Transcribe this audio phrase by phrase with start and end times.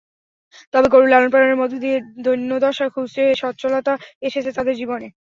[0.73, 3.93] তবে গরু লালন-পালনের মধ্যে দিয়ে দৈন্যদশা ঘুচে সচ্ছলতা
[4.27, 5.07] এসেছে তাদের জীবনে।